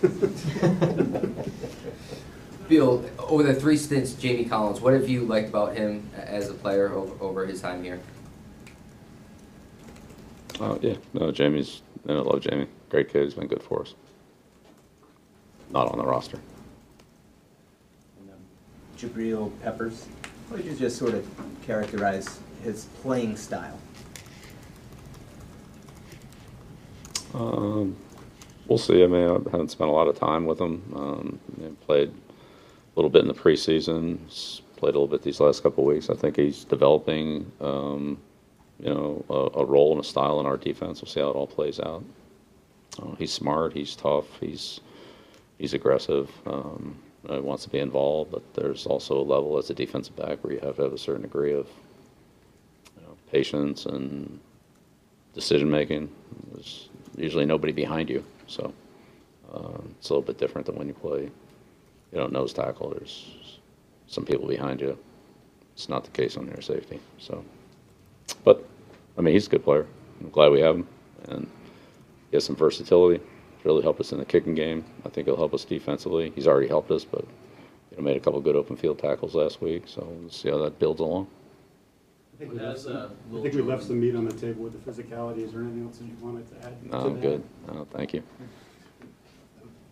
Bill, 2.69 3.05
over 3.19 3.43
the 3.43 3.55
three 3.55 3.77
stints, 3.77 4.15
Jamie 4.15 4.45
Collins, 4.45 4.81
what 4.81 4.93
have 4.93 5.09
you 5.09 5.23
liked 5.23 5.49
about 5.49 5.77
him 5.77 6.09
as 6.17 6.51
a 6.51 6.55
player 6.55 6.93
over, 6.93 7.25
over 7.25 7.47
his 7.47 7.61
time 7.61 7.83
here? 7.83 8.01
Uh, 10.61 10.79
yeah, 10.81 10.95
no, 11.13 11.31
Jamie's, 11.31 11.83
I 12.09 12.13
love 12.13 12.41
Jamie. 12.41 12.67
Great 12.89 13.09
kid, 13.09 13.25
he's 13.25 13.35
been 13.35 13.47
good 13.47 13.63
for 13.63 13.83
us. 13.83 13.95
Not 15.71 15.91
on 15.93 15.99
the 15.99 16.05
roster. 16.05 16.39
And, 18.19 18.31
um, 18.31 18.39
Jabril 18.97 19.53
Peppers, 19.63 20.07
how 20.49 20.57
would 20.57 20.65
you 20.65 20.75
just 20.75 20.97
sort 20.97 21.15
of 21.15 21.29
characterize 21.67 22.41
his 22.63 22.87
playing 23.03 23.37
style? 23.37 23.79
Um, 27.35 27.97
we'll 28.69 28.79
see. 28.79 29.03
I 29.03 29.07
mean, 29.07 29.29
I 29.29 29.51
haven't 29.51 29.71
spent 29.71 29.91
a 29.91 29.93
lot 29.93 30.09
of 30.09 30.19
time 30.19 30.45
with 30.45 30.61
him. 30.61 30.83
Um, 30.95 31.41
you 31.59 31.65
know, 31.65 31.77
played 31.87 32.09
a 32.09 32.13
little 32.97 33.11
bit 33.11 33.23
in 33.23 33.29
the 33.29 33.35
preseason. 33.35 34.19
Played 34.77 34.95
a 34.95 34.99
little 34.99 35.09
bit 35.09 35.23
these 35.23 35.41
last 35.41 35.63
couple 35.63 35.85
of 35.85 35.95
weeks. 35.95 36.11
I 36.11 36.15
think 36.15 36.37
he's 36.37 36.65
developing, 36.65 37.51
um, 37.61 38.19
you 38.79 38.93
know, 38.93 39.25
a, 39.31 39.61
a 39.61 39.65
role 39.65 39.93
and 39.93 40.01
a 40.01 40.05
style 40.05 40.39
in 40.41 40.47
our 40.47 40.57
defense. 40.57 41.01
We'll 41.01 41.11
see 41.11 41.21
how 41.21 41.31
it 41.31 41.37
all 41.37 41.47
plays 41.47 41.81
out. 41.81 42.05
Uh, 43.03 43.15
he's 43.17 43.33
smart. 43.33 43.73
He's 43.73 43.97
tough. 43.97 44.27
He's 44.41 44.81
he's 45.59 45.75
aggressive. 45.75 46.31
Um, 46.47 46.99
uh, 47.31 47.41
wants 47.43 47.65
to 47.65 47.71
be 47.71 47.79
involved, 47.79 48.31
but 48.31 48.43
there's 48.55 48.87
also 48.87 49.19
a 49.19 49.23
level 49.23 49.59
as 49.59 49.71
a 49.71 49.75
defensive 49.75 50.15
back 50.17 50.43
where 50.45 50.53
you 50.53 50.61
have 50.61 50.77
to 50.77 50.83
have 50.83 50.93
a 50.93 50.99
certain 50.99 51.23
degree 51.23 51.53
of 51.53 51.67
you 52.97 53.03
know, 53.03 53.17
patience 53.33 53.87
and 53.87 54.39
decision 55.35 55.71
making. 55.71 56.09
There's 56.53 56.89
usually 57.17 57.47
nobody 57.47 57.73
behind 57.73 58.09
you, 58.11 58.25
so 58.47 58.73
uh, 59.53 59.79
it's 59.99 60.11
a 60.11 60.13
little 60.13 60.27
bit 60.27 60.39
different 60.39 60.67
than 60.67 60.77
when 60.77 60.89
you 60.89 60.95
play, 60.95 61.23
you 62.13 62.19
know, 62.19 62.27
nose 62.27 62.53
tackle. 62.53 62.91
There's 62.91 63.59
some 64.07 64.25
people 64.25 64.49
behind 64.49 64.81
you. 64.81 64.99
It's 65.75 65.89
not 65.89 66.05
the 66.05 66.11
case 66.11 66.37
on 66.37 66.47
your 66.47 66.63
safety. 66.63 67.01
So, 67.19 67.45
but 68.45 68.67
I 69.19 69.21
mean, 69.21 69.35
he's 69.35 69.47
a 69.47 69.51
good 69.51 69.65
player. 69.65 69.87
I'm 70.21 70.31
glad 70.31 70.51
we 70.51 70.61
have 70.61 70.77
him, 70.77 70.89
and 71.29 71.47
he 72.31 72.37
has 72.37 72.45
some 72.45 72.57
versatility. 72.57 73.23
Really 73.65 73.83
help 73.83 73.99
us 74.01 74.13
in 74.13 74.19
the 74.19 74.25
kicking 74.25 74.55
game. 74.55 74.85
I 75.05 75.09
think 75.09 75.27
he'll 75.27 75.37
help 75.37 75.53
us 75.53 75.65
defensively. 75.65 76.33
He's 76.35 76.47
already 76.47 76.69
helped 76.69 76.91
us, 76.91 77.05
but 77.05 77.25
you 77.91 77.97
know, 77.97 78.03
made 78.03 78.17
a 78.17 78.21
couple 78.21 78.41
good 78.41 78.57
open 78.57 78.77
field 78.77 78.99
tackles 78.99 79.35
last 79.35 79.61
week. 79.61 79.83
So 79.87 80.07
we'll 80.09 80.31
see 80.31 80.51
how 80.51 80.59
that 80.59 80.79
builds 80.79 81.01
along. 81.01 81.27
I 82.37 82.39
think 82.39 82.53
we 82.53 82.59
left 82.59 82.81
some- 82.81 82.97
uh, 82.97 83.09
I 83.39 83.41
think 83.43 83.55
we 83.55 83.63
left 83.63 83.85
some 83.85 83.99
meat 83.99 84.15
on 84.15 84.27
the 84.27 84.33
table 84.35 84.65
with 84.65 84.73
the 84.85 84.91
physicality. 84.91 85.39
Is 85.39 85.53
there 85.53 85.63
anything 85.63 85.85
else 85.87 85.97
that 85.97 86.05
you 86.05 86.17
wanted 86.21 86.47
to 86.51 86.67
add? 86.67 86.85
No, 86.85 86.91
to 86.91 87.07
I'm 87.07 87.15
that? 87.15 87.23
good. 87.23 87.43
No, 87.73 87.87
thank 87.93 88.13
you. 88.13 88.23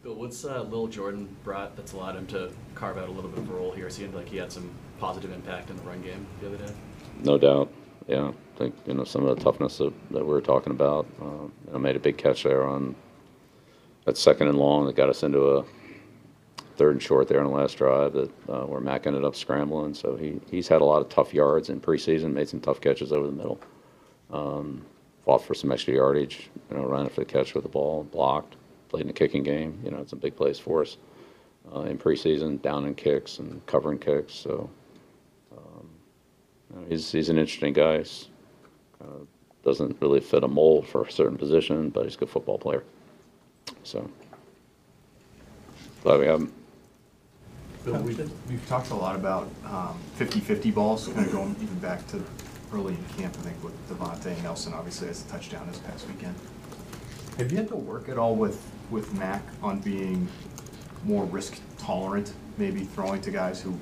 Bill, 0.02 0.14
what's 0.16 0.44
uh, 0.44 0.62
Lil 0.64 0.88
Jordan 0.88 1.34
brought 1.42 1.74
that's 1.74 1.94
allowed 1.94 2.16
him 2.16 2.26
to 2.26 2.52
carve 2.74 2.98
out 2.98 3.08
a 3.08 3.12
little 3.12 3.30
bit 3.30 3.38
of 3.38 3.48
a 3.48 3.52
role 3.54 3.72
here? 3.72 3.86
It 3.86 3.94
seemed 3.94 4.12
like 4.14 4.28
he 4.28 4.36
had 4.36 4.52
some 4.52 4.70
positive 5.00 5.32
impact 5.32 5.70
in 5.70 5.76
the 5.76 5.82
run 5.84 6.02
game 6.02 6.26
the 6.42 6.48
other 6.48 6.58
day. 6.58 6.72
No 7.22 7.38
doubt. 7.38 7.72
Yeah, 8.08 8.28
I 8.28 8.58
think 8.58 8.74
you 8.86 8.92
know 8.92 9.04
some 9.04 9.24
of 9.24 9.34
the 9.38 9.42
toughness 9.42 9.78
that, 9.78 9.94
that 10.10 10.20
we 10.20 10.30
were 10.30 10.42
talking 10.42 10.72
about. 10.72 11.06
Uh, 11.18 11.24
you 11.24 11.72
know, 11.72 11.78
made 11.78 11.96
a 11.96 12.00
big 12.00 12.18
catch 12.18 12.42
there 12.42 12.66
on 12.66 12.94
that 14.04 14.18
second 14.18 14.48
and 14.48 14.58
long 14.58 14.84
that 14.84 14.94
got 14.96 15.08
us 15.08 15.22
into 15.22 15.56
a 15.56 15.64
third 16.76 16.92
and 16.92 17.02
short 17.02 17.28
there 17.28 17.40
on 17.40 17.46
the 17.46 17.52
last 17.52 17.76
drive 17.76 18.12
that 18.12 18.30
uh, 18.48 18.64
where 18.66 18.80
Mac 18.80 19.06
ended 19.06 19.24
up 19.24 19.36
scrambling. 19.36 19.94
So 19.94 20.16
he 20.16 20.40
he's 20.50 20.68
had 20.68 20.80
a 20.80 20.84
lot 20.84 21.00
of 21.00 21.08
tough 21.08 21.32
yards 21.34 21.68
in 21.68 21.80
preseason. 21.80 22.32
Made 22.32 22.48
some 22.48 22.60
tough 22.60 22.80
catches 22.80 23.12
over 23.12 23.26
the 23.26 23.32
middle. 23.32 23.60
Um, 24.30 24.84
fought 25.24 25.44
for 25.44 25.54
some 25.54 25.72
extra 25.72 25.94
yardage. 25.94 26.50
You 26.70 26.76
know, 26.76 26.86
ran 26.86 27.06
after 27.06 27.20
the 27.20 27.26
catch 27.26 27.54
with 27.54 27.64
the 27.64 27.70
ball, 27.70 28.04
blocked. 28.04 28.56
Played 28.88 29.02
in 29.02 29.06
the 29.08 29.12
kicking 29.12 29.42
game. 29.42 29.80
You 29.84 29.90
know, 29.90 29.98
it's 29.98 30.12
a 30.12 30.16
big 30.16 30.36
place 30.36 30.58
for 30.58 30.82
us 30.82 30.96
uh, 31.74 31.80
in 31.80 31.98
preseason, 31.98 32.60
down 32.62 32.84
in 32.84 32.94
kicks 32.94 33.38
and 33.38 33.64
covering 33.66 33.98
kicks. 33.98 34.34
So. 34.34 34.70
Um, 35.52 35.88
you 36.70 36.80
know, 36.80 36.86
he's 36.88 37.12
he's 37.12 37.28
an 37.28 37.38
interesting 37.38 37.72
guy. 37.72 37.98
He's, 37.98 38.28
uh, 39.00 39.24
doesn't 39.64 39.96
really 40.00 40.20
fit 40.20 40.44
a 40.44 40.48
mold 40.48 40.86
for 40.86 41.02
a 41.04 41.10
certain 41.10 41.38
position, 41.38 41.88
but 41.88 42.04
he's 42.04 42.14
a 42.16 42.18
good 42.18 42.28
football 42.28 42.58
player. 42.58 42.84
So 43.82 44.08
glad 46.02 46.20
we 46.20 46.26
have 46.26 46.40
him. 46.40 46.52
Bill, 47.84 48.00
we've, 48.00 48.48
we've 48.48 48.66
talked 48.66 48.90
a 48.90 48.94
lot 48.94 49.14
about 49.14 49.48
um, 49.66 49.98
50-50 50.18 50.74
balls, 50.74 51.08
kind 51.08 51.26
of 51.26 51.32
going 51.32 51.54
even 51.60 51.78
back 51.80 52.06
to 52.08 52.22
early 52.72 52.94
in 52.94 53.04
camp, 53.16 53.34
I 53.40 53.42
think, 53.42 53.62
with 53.62 53.74
DeVante 53.88 54.26
and 54.26 54.42
Nelson, 54.42 54.72
obviously, 54.72 55.08
as 55.08 55.24
a 55.24 55.28
touchdown 55.28 55.66
this 55.68 55.78
past 55.78 56.06
weekend. 56.08 56.34
Have 57.36 57.50
you 57.50 57.58
had 57.58 57.68
to 57.68 57.76
work 57.76 58.08
at 58.08 58.16
all 58.16 58.36
with, 58.36 58.60
with 58.90 59.12
Mac 59.14 59.42
on 59.62 59.80
being 59.80 60.26
more 61.04 61.24
risk 61.26 61.60
tolerant, 61.78 62.32
maybe 62.56 62.84
throwing 62.84 63.20
to 63.20 63.30
guys 63.30 63.60
who 63.60 63.78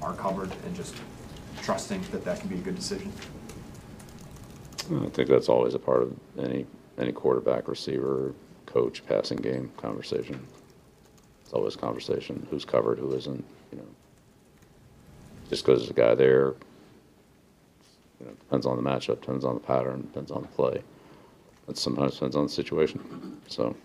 are 0.00 0.14
covered 0.14 0.50
and 0.66 0.74
just 0.74 0.96
trusting 1.62 2.02
that 2.10 2.24
that 2.24 2.40
can 2.40 2.48
be 2.48 2.56
a 2.56 2.60
good 2.60 2.74
decision? 2.74 3.12
I 4.90 5.08
think 5.10 5.28
that's 5.28 5.48
always 5.48 5.74
a 5.74 5.78
part 5.78 6.02
of 6.02 6.16
any 6.38 6.66
any 6.98 7.12
quarterback, 7.12 7.68
receiver, 7.68 8.34
coach, 8.66 9.06
passing 9.06 9.38
game 9.38 9.70
conversation. 9.76 10.46
It's 11.52 11.58
always 11.58 11.76
conversation: 11.76 12.46
who's 12.50 12.64
covered, 12.64 12.98
who 12.98 13.14
isn't. 13.14 13.44
You 13.72 13.78
know, 13.78 13.86
just 15.50 15.66
because 15.66 15.80
there's 15.80 15.90
a 15.90 15.92
guy 15.92 16.14
there, 16.14 16.54
you 18.18 18.26
know, 18.26 18.32
depends 18.32 18.64
on 18.64 18.82
the 18.82 18.82
matchup, 18.82 19.20
depends 19.20 19.44
on 19.44 19.52
the 19.52 19.60
pattern, 19.60 20.00
depends 20.00 20.30
on 20.30 20.40
the 20.40 20.48
play. 20.48 20.82
It 21.68 21.76
sometimes 21.76 22.14
depends 22.14 22.36
on 22.36 22.44
the 22.44 22.48
situation. 22.48 23.38
So 23.48 23.76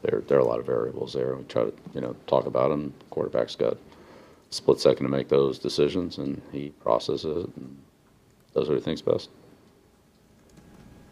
there 0.00 0.22
there 0.26 0.38
are 0.38 0.40
a 0.40 0.46
lot 0.46 0.58
of 0.58 0.64
variables 0.64 1.12
there. 1.12 1.36
We 1.36 1.44
try 1.44 1.64
to 1.64 1.74
you 1.92 2.00
know 2.00 2.16
talk 2.26 2.46
about 2.46 2.70
them. 2.70 2.94
Quarterback's 3.10 3.54
got 3.54 3.74
a 3.74 3.78
split 4.48 4.80
second 4.80 5.04
to 5.04 5.12
make 5.12 5.28
those 5.28 5.58
decisions, 5.58 6.16
and 6.16 6.40
he 6.52 6.70
processes 6.80 7.44
it 7.44 7.50
and 7.58 7.76
does 8.54 8.70
what 8.70 8.76
he 8.78 8.80
thinks 8.80 9.02
best. 9.02 9.28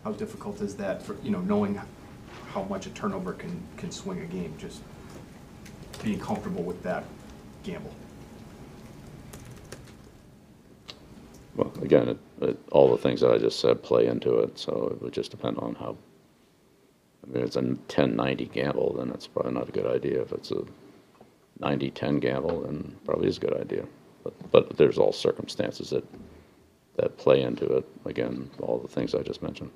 How 0.05 0.13
difficult 0.13 0.63
is 0.63 0.75
that 0.77 1.03
for, 1.03 1.17
you 1.23 1.31
know, 1.31 1.41
knowing 1.41 1.79
how 2.49 2.63
much 2.63 2.87
a 2.87 2.91
turnover 2.91 3.35
can, 3.35 3.61
can 3.77 3.91
swing 3.91 4.21
a 4.21 4.27
game, 4.27 4.55
just 4.59 4.81
being 6.05 6.21
comfortable 6.21 6.63
with 6.63 6.83
that 6.83 7.05
gamble? 7.65 7.93
Well, 11.57 11.73
again, 11.83 12.09
it, 12.09 12.19
it, 12.43 12.59
all 12.73 12.91
the 12.91 12.99
things 12.99 13.21
that 13.21 13.31
I 13.31 13.39
just 13.39 13.61
said 13.61 13.83
play 13.83 14.07
into 14.07 14.39
it, 14.41 14.59
so 14.59 14.91
it 14.93 15.03
would 15.03 15.13
just 15.13 15.31
depend 15.31 15.59
on 15.59 15.75
how. 15.75 15.97
I 17.23 17.33
mean, 17.33 17.43
if 17.43 17.47
it's 17.47 17.57
a 17.57 17.63
10-90 17.63 18.53
gamble, 18.53 18.95
then 18.99 19.11
it's 19.11 19.27
probably 19.27 19.53
not 19.53 19.69
a 19.69 19.73
good 19.73 19.87
idea. 19.87 20.21
If 20.21 20.33
it's 20.33 20.51
a 20.51 20.65
90-10 21.61 22.21
gamble, 22.21 22.63
then 22.63 22.97
probably 23.05 23.29
is 23.29 23.39
a 23.39 23.41
good 23.41 23.59
idea. 23.59 23.87
But 24.25 24.51
but 24.51 24.77
there's 24.77 24.99
all 24.99 25.13
circumstances 25.13 25.91
that 25.91 26.05
that 26.97 27.17
play 27.19 27.43
into 27.43 27.67
it. 27.67 27.87
Again, 28.05 28.51
all 28.61 28.79
the 28.79 28.89
things 28.89 29.15
I 29.15 29.23
just 29.23 29.43
mentioned. 29.43 29.71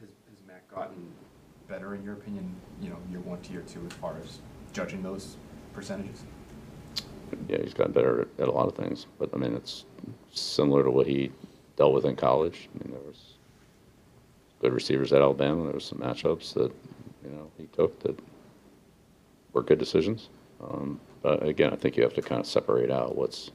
Has, 0.00 0.08
has 0.28 0.46
Mac 0.46 0.68
gotten 0.72 1.08
better, 1.68 1.94
in 1.94 2.02
your 2.02 2.14
opinion, 2.14 2.54
you 2.80 2.90
know, 2.90 2.96
year 3.10 3.20
one 3.20 3.40
to 3.42 3.52
year 3.52 3.62
two, 3.66 3.84
as 3.86 3.92
far 3.94 4.16
as 4.22 4.38
judging 4.72 5.02
those 5.02 5.36
percentages? 5.76 6.24
Yeah, 7.48 7.58
he's 7.62 7.74
gotten 7.74 7.92
better 7.92 8.26
at, 8.38 8.48
a 8.48 8.50
lot 8.50 8.66
of 8.66 8.74
things. 8.74 9.06
But 9.18 9.30
I 9.34 9.36
mean, 9.36 9.54
it's 9.54 9.84
similar 10.32 10.82
to 10.82 10.90
what 10.90 11.06
he 11.06 11.30
dealt 11.76 11.92
with 11.92 12.06
in 12.06 12.16
college. 12.16 12.68
I 12.74 12.84
mean, 12.84 12.92
there 12.92 13.06
was 13.06 13.34
good 14.60 14.72
receivers 14.72 15.12
at 15.12 15.20
Alabama. 15.20 15.64
There 15.64 15.74
was 15.74 15.84
some 15.84 15.98
matchups 15.98 16.54
that 16.54 16.72
you 17.24 17.30
know 17.30 17.50
he 17.58 17.66
took 17.66 18.00
that 18.00 18.18
were 19.52 19.62
good 19.62 19.78
decisions. 19.78 20.30
Um, 20.62 20.98
but 21.22 21.46
again, 21.46 21.72
I 21.72 21.76
think 21.76 21.96
you 21.96 22.02
have 22.02 22.14
to 22.14 22.22
kind 22.22 22.40
of 22.40 22.46
separate 22.46 22.90
out 22.90 23.16
what's. 23.16 23.50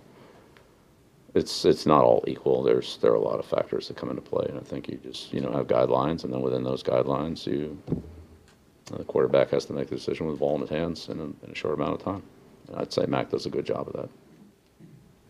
It's 1.33 1.65
it's 1.65 1.85
not 1.85 2.03
all 2.03 2.23
equal. 2.27 2.61
There's 2.61 2.97
there 2.97 3.11
are 3.11 3.15
a 3.15 3.21
lot 3.21 3.39
of 3.39 3.45
factors 3.45 3.87
that 3.87 3.97
come 3.97 4.09
into 4.09 4.21
play, 4.21 4.45
and 4.49 4.59
I 4.59 4.63
think 4.63 4.89
you 4.89 4.99
just 5.01 5.33
you 5.33 5.41
know 5.41 5.51
have 5.51 5.67
guidelines, 5.67 6.23
and 6.23 6.33
then 6.33 6.41
within 6.41 6.63
those 6.63 6.83
guidelines, 6.83 7.47
you 7.47 7.77
the 8.97 9.03
quarterback 9.03 9.49
has 9.49 9.65
to 9.65 9.73
make 9.73 9.89
the 9.89 9.95
decision 9.95 10.25
with 10.25 10.35
the 10.35 10.39
ball 10.39 10.55
in 10.55 10.61
his 10.61 10.69
hands 10.69 11.09
in 11.09 11.19
a, 11.19 11.23
in 11.23 11.51
a 11.51 11.55
short 11.55 11.73
amount 11.73 11.93
of 11.93 12.03
time. 12.03 12.23
And 12.67 12.77
I'd 12.77 12.93
say 12.93 13.05
Mac 13.05 13.29
does 13.29 13.45
a 13.45 13.49
good 13.49 13.65
job 13.65 13.87
of 13.87 13.93
that. 13.93 14.09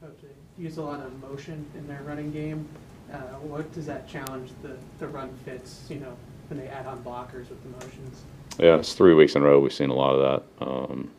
Coach, 0.01 0.17
they 0.21 0.63
use 0.63 0.77
a 0.77 0.81
lot 0.81 0.99
of 0.99 1.19
motion 1.21 1.65
in 1.75 1.87
their 1.87 2.01
running 2.03 2.31
game. 2.31 2.67
Uh, 3.11 3.17
what 3.41 3.71
does 3.73 3.85
that 3.85 4.07
challenge 4.07 4.51
the, 4.61 4.75
the 4.99 5.07
run 5.07 5.33
fits, 5.43 5.85
you 5.89 5.99
know, 5.99 6.15
when 6.49 6.59
they 6.59 6.67
add 6.67 6.85
on 6.85 7.03
blockers 7.03 7.49
with 7.49 7.61
the 7.63 7.85
motions? 7.85 8.21
Yeah, 8.59 8.77
it's 8.77 8.93
three 8.93 9.13
weeks 9.13 9.35
in 9.35 9.41
a 9.41 9.45
row. 9.45 9.59
We've 9.59 9.73
seen 9.73 9.89
a 9.89 9.95
lot 9.95 10.15
of 10.15 10.43
that. 10.59 10.65
Um, 10.65 11.11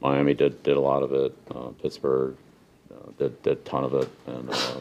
Miami 0.00 0.34
did 0.34 0.62
did 0.62 0.76
a 0.76 0.80
lot 0.80 1.02
of 1.02 1.12
it. 1.12 1.36
Uh, 1.54 1.68
Pittsburgh 1.82 2.36
uh, 2.92 3.10
did, 3.18 3.42
did 3.42 3.52
a 3.52 3.60
ton 3.62 3.84
of 3.84 3.94
it, 3.94 4.08
and, 4.26 4.50
uh, 4.50 4.80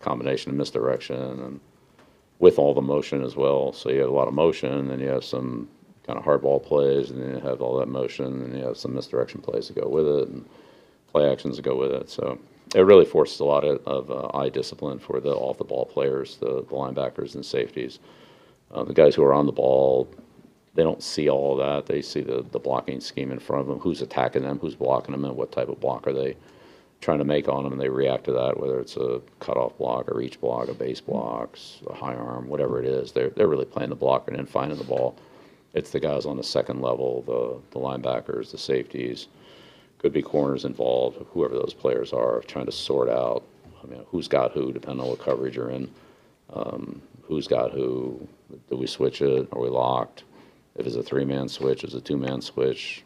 combination 0.00 0.50
of 0.50 0.56
misdirection 0.56 1.16
and 1.16 1.60
with 2.38 2.58
all 2.58 2.74
the 2.74 2.80
motion 2.80 3.22
as 3.22 3.36
well. 3.36 3.72
So 3.72 3.90
you 3.90 4.00
have 4.00 4.08
a 4.08 4.12
lot 4.12 4.28
of 4.28 4.34
motion, 4.34 4.88
then 4.88 4.98
you 4.98 5.08
have 5.08 5.24
some 5.24 5.68
kind 6.10 6.18
of 6.18 6.24
hardball 6.24 6.62
plays, 6.62 7.10
and 7.10 7.22
then 7.22 7.34
you 7.34 7.40
have 7.40 7.60
all 7.60 7.78
that 7.78 7.88
motion, 7.88 8.26
and 8.42 8.58
you 8.58 8.64
have 8.64 8.76
some 8.76 8.94
misdirection 8.94 9.40
plays 9.40 9.68
to 9.68 9.72
go 9.72 9.88
with 9.88 10.06
it, 10.06 10.28
and 10.28 10.44
play 11.12 11.30
actions 11.30 11.56
to 11.56 11.62
go 11.62 11.76
with 11.76 11.92
it. 11.92 12.10
So 12.10 12.38
it 12.74 12.80
really 12.80 13.04
forces 13.04 13.38
a 13.40 13.44
lot 13.44 13.64
of, 13.64 13.86
of 13.86 14.10
uh, 14.10 14.36
eye 14.36 14.48
discipline 14.48 14.98
for 14.98 15.20
the 15.20 15.30
off 15.30 15.58
the 15.58 15.64
ball 15.64 15.86
players, 15.86 16.36
the, 16.36 16.46
the 16.46 16.74
linebackers 16.74 17.34
and 17.36 17.46
safeties. 17.46 18.00
Uh, 18.72 18.84
the 18.84 18.94
guys 18.94 19.14
who 19.14 19.22
are 19.22 19.32
on 19.32 19.46
the 19.46 19.52
ball, 19.52 20.08
they 20.74 20.82
don't 20.82 21.02
see 21.02 21.28
all 21.28 21.56
that. 21.56 21.86
They 21.86 22.02
see 22.02 22.22
the, 22.22 22.44
the 22.50 22.58
blocking 22.58 23.00
scheme 23.00 23.30
in 23.30 23.38
front 23.38 23.62
of 23.62 23.68
them, 23.68 23.78
who's 23.78 24.02
attacking 24.02 24.42
them, 24.42 24.58
who's 24.58 24.74
blocking 24.74 25.12
them, 25.12 25.24
and 25.24 25.36
what 25.36 25.52
type 25.52 25.68
of 25.68 25.80
block 25.80 26.06
are 26.08 26.12
they 26.12 26.36
trying 27.00 27.18
to 27.18 27.24
make 27.24 27.48
on 27.48 27.62
them, 27.62 27.72
and 27.72 27.80
they 27.80 27.88
react 27.88 28.24
to 28.24 28.32
that, 28.32 28.58
whether 28.60 28.78
it's 28.80 28.96
a 28.96 29.20
cutoff 29.38 29.76
block, 29.78 30.10
a 30.10 30.14
reach 30.14 30.40
block, 30.40 30.68
a 30.68 30.74
base 30.74 31.00
blocks, 31.00 31.80
a 31.88 31.94
high 31.94 32.14
arm, 32.14 32.48
whatever 32.48 32.80
it 32.80 32.86
is. 32.86 33.12
They're, 33.12 33.30
they're 33.30 33.48
really 33.48 33.64
playing 33.64 33.90
the 33.90 33.96
blocker 33.96 34.30
and 34.30 34.38
then 34.38 34.46
finding 34.46 34.76
the 34.76 34.84
ball. 34.84 35.16
It's 35.74 35.90
the 35.90 36.00
guys 36.00 36.26
on 36.26 36.36
the 36.36 36.42
second 36.42 36.80
level, 36.80 37.22
the, 37.22 37.78
the 37.78 37.84
linebackers, 37.84 38.50
the 38.50 38.58
safeties, 38.58 39.28
could 39.98 40.12
be 40.12 40.22
corners 40.22 40.64
involved, 40.64 41.24
whoever 41.30 41.54
those 41.54 41.74
players 41.74 42.12
are, 42.12 42.40
trying 42.40 42.66
to 42.66 42.72
sort 42.72 43.08
out, 43.08 43.44
I 43.82 43.86
mean, 43.86 44.02
who's 44.06 44.28
got 44.28 44.52
who, 44.52 44.72
depending 44.72 45.00
on 45.00 45.10
what 45.10 45.20
coverage 45.20 45.56
you're 45.56 45.70
in. 45.70 45.90
Um, 46.52 47.00
who's 47.22 47.46
got 47.46 47.70
who, 47.72 48.26
do 48.68 48.76
we 48.76 48.86
switch 48.86 49.22
it, 49.22 49.48
are 49.52 49.60
we 49.60 49.68
locked? 49.68 50.24
If 50.76 50.86
it's 50.86 50.96
a 50.96 51.02
three-man 51.02 51.48
switch, 51.48 51.84
is 51.84 51.94
it 51.94 51.98
a 51.98 52.00
two-man 52.00 52.40
switch? 52.40 53.04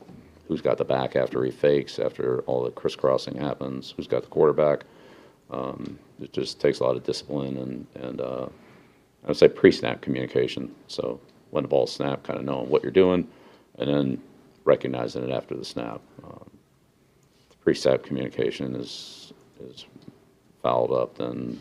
Who's 0.48 0.62
got 0.62 0.78
the 0.78 0.84
back 0.84 1.16
after 1.16 1.44
he 1.44 1.50
fakes, 1.50 1.98
after 1.98 2.40
all 2.42 2.62
the 2.62 2.70
crisscrossing 2.70 3.36
happens? 3.36 3.92
Who's 3.96 4.06
got 4.06 4.22
the 4.22 4.28
quarterback? 4.28 4.84
Um, 5.50 5.98
it 6.20 6.32
just 6.32 6.60
takes 6.60 6.80
a 6.80 6.84
lot 6.84 6.96
of 6.96 7.04
discipline 7.04 7.58
and, 7.58 7.86
and, 8.04 8.20
uh, 8.20 8.46
I 9.24 9.28
would 9.28 9.36
say 9.36 9.48
pre-snap 9.48 10.00
communication. 10.00 10.74
So 10.86 11.20
when 11.54 11.62
the 11.62 11.68
ball 11.68 11.86
snapped, 11.86 12.24
kind 12.24 12.36
of 12.36 12.44
knowing 12.44 12.68
what 12.68 12.82
you're 12.82 12.90
doing 12.90 13.28
and 13.78 13.88
then 13.88 14.20
recognizing 14.64 15.22
it 15.22 15.30
after 15.30 15.54
the 15.54 15.64
snap. 15.64 16.00
Um, 16.24 16.50
pre-snap 17.60 18.02
communication 18.02 18.74
is, 18.74 19.32
is 19.60 19.86
fouled 20.62 20.90
up, 20.90 21.16
then, 21.16 21.60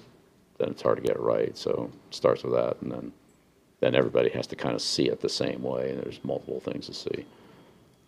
then 0.58 0.70
it's 0.70 0.82
hard 0.82 0.98
to 0.98 1.04
get 1.04 1.16
it 1.16 1.22
right. 1.22 1.56
So 1.56 1.92
it 2.10 2.16
starts 2.16 2.44
with 2.44 2.54
that 2.54 2.82
and 2.82 2.92
then, 2.92 3.14
then 3.82 3.94
everybody 3.94 4.30
has 4.32 4.48
to 4.48 4.56
kind 4.56 4.74
of 4.74 4.82
see 4.82 5.10
it 5.10 5.22
the 5.22 5.30
same 5.30 5.62
way 5.62 5.92
and 5.92 6.02
there's 6.02 6.20
multiple 6.24 6.60
things 6.60 6.88
to 6.88 6.94
see. 6.96 7.26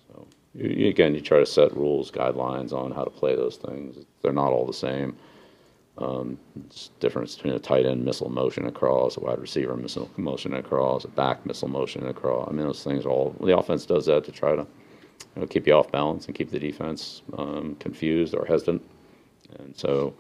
So 0.08 0.26
you- 0.56 0.88
again, 0.88 1.14
you 1.14 1.22
try 1.22 1.38
to 1.38 1.46
set 1.46 1.78
rules, 1.78 2.10
guidelines 2.10 2.74
on 2.74 2.90
how 2.94 3.04
to 3.04 3.12
play 3.12 3.36
those 3.36 3.58
things. 3.58 4.04
They're 4.24 4.34
not 4.34 4.54
all 4.54 4.66
the 4.66 4.74
same. 4.74 5.16
Um, 5.98 6.38
difference 7.00 7.36
between 7.36 7.54
a 7.54 7.60
tight 7.60 7.86
end 7.86 8.04
missile 8.04 8.30
motion 8.30 8.66
across, 8.66 9.16
a 9.16 9.22
wide 9.22 9.40
receiver 9.40 9.78
missile 9.78 10.10
motion 10.18 10.54
across, 10.56 11.06
a 11.06 11.08
back 11.08 11.46
missile 11.46 11.70
motion 11.70 12.06
across. 12.08 12.50
I 12.50 12.52
mean, 12.52 12.66
those 12.66 12.84
things 12.84 13.06
are 13.06 13.10
all, 13.10 13.34
the 13.42 13.58
offense 13.58 13.86
does 13.86 14.06
that 14.08 14.26
to 14.26 14.32
try 14.34 14.58
to, 14.58 14.68
you 15.36 15.42
know, 15.42 15.48
keep 15.48 15.68
you 15.68 15.74
off 15.74 15.90
balance 15.94 16.26
and 16.26 16.36
keep 16.36 16.52
the 16.52 16.60
defense, 16.60 17.22
um, 17.38 17.78
confused 17.80 18.36
or 18.36 18.46
hesitant. 18.46 18.82
And 19.60 19.74
so 19.78 20.14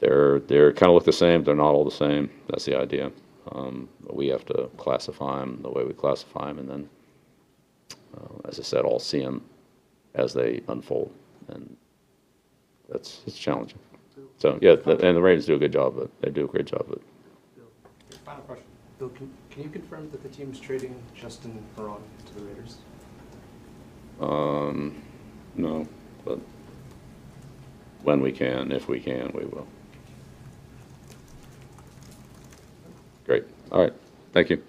they're, 0.00 0.40
they're 0.40 0.72
kind 0.72 0.88
of 0.88 0.94
look 0.94 1.04
the 1.04 1.12
same, 1.12 1.44
they're 1.44 1.54
not 1.54 1.74
all 1.74 1.84
the 1.84 1.92
same. 1.92 2.28
That's 2.48 2.64
the 2.64 2.76
idea. 2.76 3.12
Um, 3.52 3.88
we 4.10 4.26
have 4.28 4.44
to 4.46 4.68
classify 4.78 5.38
them 5.38 5.60
the 5.62 5.70
way 5.70 5.84
we 5.84 5.92
classify 5.92 6.48
them 6.48 6.58
and 6.58 6.68
then, 6.68 6.88
uh, 8.16 8.48
as 8.48 8.58
I 8.58 8.64
said, 8.64 8.84
all 8.84 8.98
see 8.98 9.20
them 9.20 9.44
as 10.16 10.34
they 10.34 10.60
unfold. 10.66 11.14
And 11.48 11.76
that's, 12.88 13.20
it's 13.28 13.38
challenging. 13.38 13.78
So, 14.38 14.58
yeah, 14.60 14.76
the- 14.76 14.98
and 15.06 15.16
the 15.16 15.22
Ravens 15.22 15.46
do 15.46 15.54
a 15.54 15.58
good 15.58 15.72
job 15.72 15.96
of 15.98 16.04
it. 16.04 16.10
They 16.20 16.30
do 16.30 16.44
a 16.44 16.48
great 16.48 16.66
job 16.66 16.82
of 16.82 16.92
it. 16.92 17.02
Final 18.24 18.42
question. 18.42 18.64
Bill, 18.98 19.08
can, 19.10 19.30
can 19.50 19.62
you 19.62 19.68
confirm 19.70 20.10
that 20.10 20.22
the 20.22 20.28
team's 20.28 20.60
trading 20.60 20.94
Justin 21.14 21.62
Herron 21.76 22.02
to 22.26 22.34
the 22.34 22.42
Raiders? 22.42 22.76
Um, 24.20 25.00
no, 25.54 25.86
but 26.24 26.38
when 28.02 28.20
we 28.20 28.32
can, 28.32 28.72
if 28.72 28.88
we 28.88 29.00
can, 29.00 29.30
we 29.34 29.44
will. 29.44 29.66
Great. 33.24 33.44
All 33.70 33.82
right. 33.82 33.92
Thank 34.32 34.50
you. 34.50 34.62